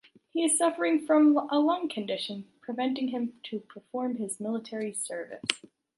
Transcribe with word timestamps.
He 0.33 0.43
is 0.43 0.57
suffering 0.57 1.05
from 1.05 1.37
a 1.51 1.59
lung 1.59 1.87
condition 1.87 2.49
preventing 2.59 3.09
him 3.09 3.33
to 3.43 3.59
perform 3.59 4.15
his 4.17 4.39
military 4.39 4.93
service. 4.95 5.43